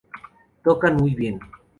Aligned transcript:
Tocan 0.63 0.97
muy 0.97 1.13
bien. 1.13 1.39